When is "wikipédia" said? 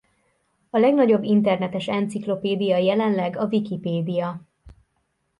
3.45-4.41